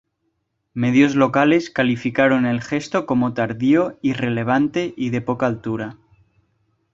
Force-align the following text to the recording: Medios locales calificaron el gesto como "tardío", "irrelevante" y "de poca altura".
Medios 0.73 1.13
locales 1.13 1.69
calificaron 1.69 2.47
el 2.47 2.63
gesto 2.63 3.05
como 3.05 3.35
"tardío", 3.35 3.99
"irrelevante" 4.01 4.95
y 4.97 5.11
"de 5.11 5.21
poca 5.21 5.45
altura". 5.45 5.99